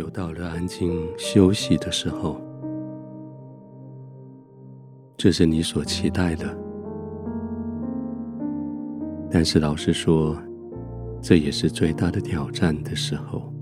[0.00, 2.40] 又到了安静休息的时候，
[5.14, 6.56] 这是你所期待的。
[9.30, 10.34] 但是老实说，
[11.20, 13.52] 这也是最大的挑战的时候。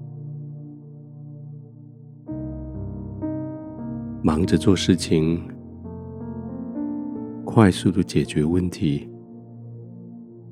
[4.23, 5.42] 忙着做事情，
[7.45, 9.11] 快速的解决问题，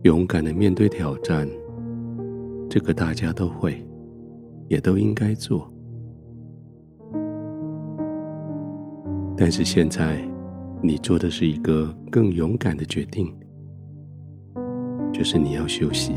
[0.03, 1.49] 勇敢的面对挑战，
[2.69, 3.81] 这个大家都会。
[4.69, 5.73] 也都应该做，
[9.37, 10.27] 但是现在
[10.83, 13.33] 你做的是一个更勇敢的决定，
[15.13, 16.13] 就是你要休息。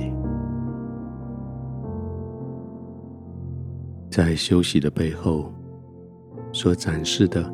[4.09, 5.53] 在休息的背后，
[6.51, 7.53] 所展示的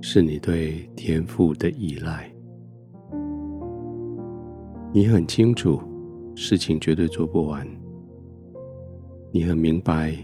[0.00, 2.30] 是你对天赋的依赖。
[4.92, 5.80] 你很清楚，
[6.34, 7.66] 事情绝对做不完。
[9.32, 10.14] 你很明白，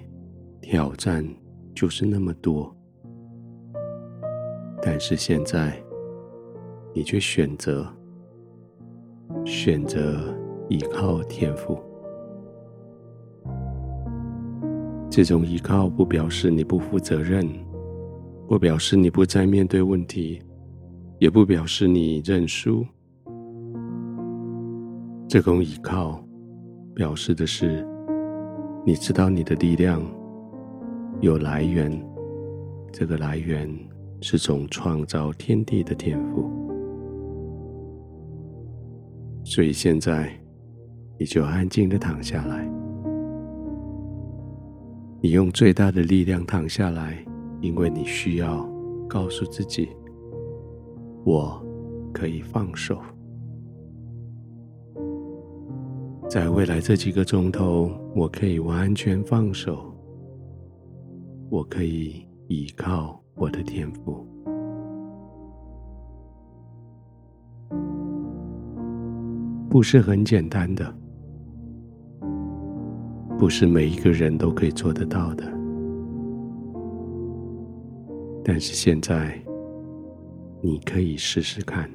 [0.61, 1.27] 挑战
[1.75, 2.75] 就是那么多，
[4.89, 5.77] 但是现在，
[6.95, 7.84] 你却选择
[9.45, 10.33] 选择
[10.69, 11.77] 依靠天赋。
[15.11, 17.44] 这种依靠不表示你不负责任，
[18.47, 20.41] 不表示你不再面对问题，
[21.19, 22.87] 也不表示你认输。
[25.27, 26.25] 这种依靠
[26.94, 27.84] 表示的是。
[28.84, 30.00] 你知道你的力量
[31.21, 31.91] 有来源，
[32.93, 33.69] 这个来源
[34.21, 36.50] 是从创造天地的天赋，
[39.44, 40.32] 所以现在
[41.19, 42.69] 你就安静的躺下来，
[45.21, 47.25] 你用最大的力量躺下来，
[47.60, 48.69] 因为你需要
[49.09, 49.88] 告诉自己，
[51.25, 51.62] 我
[52.12, 52.99] 可以放手。
[56.28, 59.94] 在未来这几个钟头，我可以完全放手，
[61.49, 64.27] 我可以依靠我的天赋。
[69.69, 70.95] 不是很简单的，
[73.39, 75.45] 不是每一个人都可以做得到的。
[78.43, 79.39] 但是现在，
[80.63, 81.91] 你可以试试看。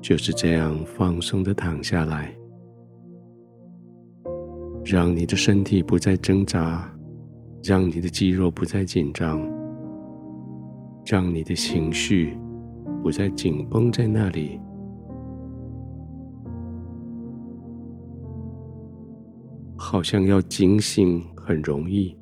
[0.00, 2.32] 就是这样放松的躺下来，
[4.84, 6.93] 让你的身体不再挣扎，
[7.66, 9.40] 让你的肌肉不再紧张，
[11.06, 12.36] 让你的情绪
[13.02, 14.60] 不再紧绷在那里。
[19.78, 22.14] 好像要警醒很容易，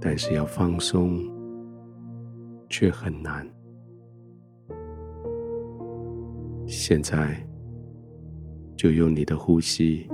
[0.00, 1.20] 但是要放松
[2.68, 3.44] 却很难。
[6.68, 7.44] 现在，
[8.76, 10.06] 就用你的呼吸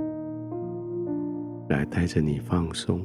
[1.69, 2.99] 来带着你放松。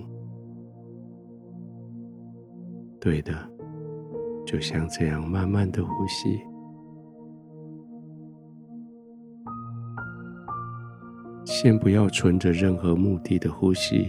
[3.00, 3.32] 对的，
[4.44, 6.40] 就像这样慢慢的呼吸。
[11.44, 14.08] 先不要存着任何目的的呼吸，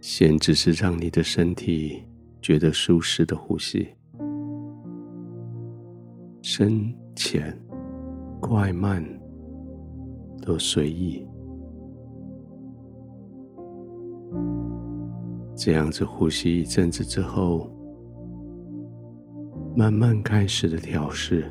[0.00, 2.02] 先只是让你的身体
[2.40, 3.88] 觉得舒适的呼吸。
[6.42, 7.56] 深浅、
[8.40, 9.02] 快慢
[10.42, 11.24] 都随意，
[15.54, 17.70] 这样子呼吸一阵子之后，
[19.76, 21.44] 慢慢开始的调试，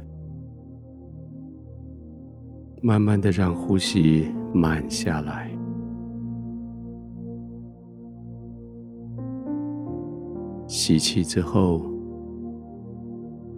[2.82, 5.50] 慢慢的让呼吸慢下来，
[10.68, 11.82] 吸气之后，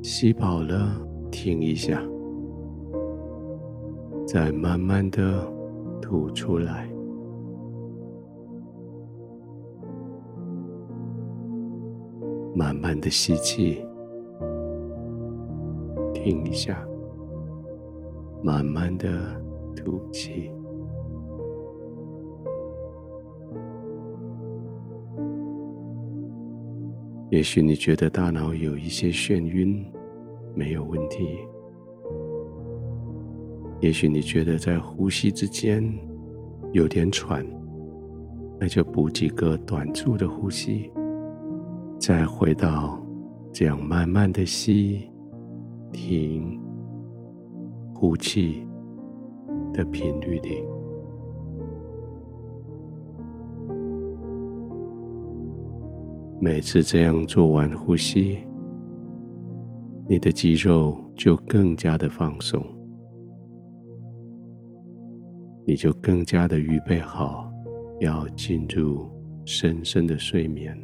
[0.01, 1.01] 吸饱了。
[1.35, 1.99] 停一下，
[4.27, 5.43] 再慢慢的
[5.99, 6.87] 吐出来，
[12.55, 13.85] 慢慢的吸气，
[16.13, 16.85] 停一下，
[18.43, 19.09] 慢慢的
[19.75, 20.51] 吐气。
[27.29, 29.85] 也许你觉得大脑有一些眩晕。
[30.55, 31.39] 没有问题。
[33.81, 35.83] 也许你觉得在呼吸之间
[36.73, 37.43] 有点喘，
[38.59, 40.91] 那就补几个短促的呼吸，
[41.99, 43.01] 再回到
[43.51, 45.09] 这样慢慢的吸、
[45.91, 46.59] 停、
[47.93, 48.67] 呼气
[49.73, 50.63] 的频率里。
[56.41, 58.39] 每次这样做完呼吸。
[60.05, 62.61] 你的肌肉就更加的放松，
[65.65, 67.49] 你就更加的预备好，
[68.01, 69.09] 要进入
[69.45, 70.77] 深深的睡眠。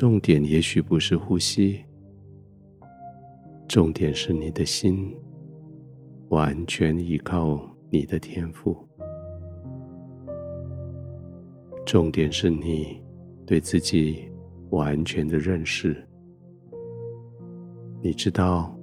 [0.00, 1.84] 重点也许不是呼吸，
[3.68, 5.14] 重点是你的心
[6.30, 7.60] 完全依靠
[7.90, 8.74] 你的天赋。
[11.84, 12.98] 重点是你
[13.44, 14.26] 对自己
[14.70, 15.94] 完全的认识。
[18.00, 18.74] 你知道，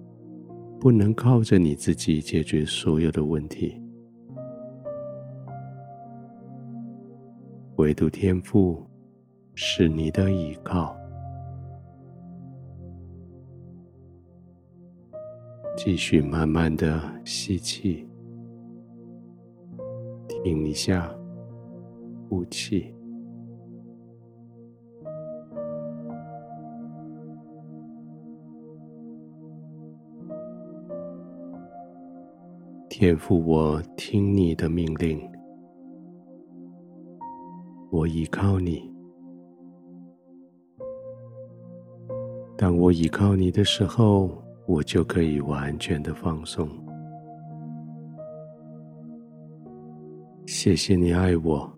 [0.79, 3.81] 不能靠着你自己解决所有的问题，
[7.77, 8.85] 唯独天赋
[9.55, 10.95] 是你的依靠。
[15.77, 18.03] 继续慢慢的吸气，
[20.27, 21.07] 停一下，
[22.27, 22.91] 呼气。
[32.89, 35.21] 天父，我听你的命令，
[37.91, 38.91] 我依靠你。
[42.57, 44.31] 当我依靠你的时候，
[44.67, 46.69] 我就可以完全的放松。
[50.45, 51.71] 谢谢你爱我，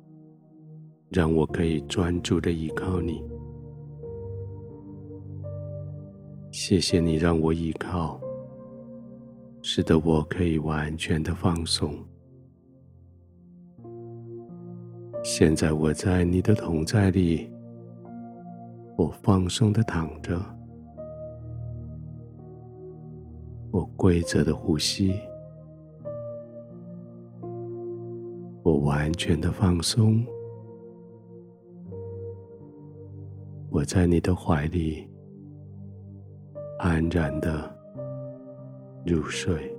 [1.09, 3.23] 让我可以专注的依靠你。
[6.51, 8.19] 谢谢你让我依靠，
[9.61, 11.93] 使得我可以完全的放松。
[15.23, 17.51] 现在我在你的同在里，
[18.97, 20.58] 我放松的躺着。
[23.71, 25.13] 我规则的呼吸，
[28.63, 30.25] 我完全的放松，
[33.69, 35.07] 我在你的怀里
[36.79, 37.73] 安然的
[39.05, 39.78] 入睡。